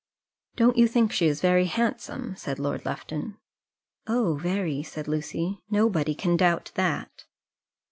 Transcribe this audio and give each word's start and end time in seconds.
"Don't 0.55 0.77
you 0.77 0.87
think 0.87 1.11
she 1.11 1.27
is 1.27 1.41
very 1.41 1.65
handsome?" 1.67 2.35
said 2.35 2.57
Lord 2.57 2.85
Lufton. 2.87 3.37
"Oh, 4.07 4.33
very," 4.35 4.81
said 4.81 5.07
Lucy. 5.07 5.61
"Nobody 5.69 6.15
can 6.15 6.35
doubt 6.37 6.71
that." 6.73 7.25